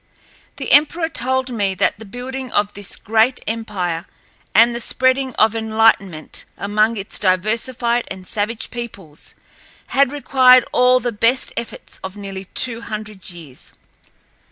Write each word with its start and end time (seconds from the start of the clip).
The 0.55 0.71
emperor 0.71 1.09
told 1.09 1.51
me 1.51 1.75
that 1.75 1.99
the 1.99 2.05
building 2.07 2.51
of 2.51 2.73
this 2.73 2.95
great 2.95 3.39
empire 3.45 4.03
and 4.55 4.73
the 4.73 4.79
spreading 4.79 5.35
of 5.35 5.53
enlightenment 5.55 6.43
among 6.57 6.97
its 6.97 7.19
diversified 7.19 8.07
and 8.09 8.25
savage 8.25 8.71
peoples 8.71 9.35
had 9.93 10.11
required 10.11 10.65
all 10.71 10.99
the 10.99 11.11
best 11.11 11.53
efforts 11.55 11.99
of 12.03 12.17
nearly 12.17 12.45
two 12.45 12.81
hundred 12.81 13.29
years. 13.29 13.73